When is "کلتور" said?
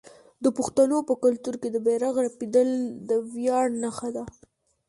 1.23-1.55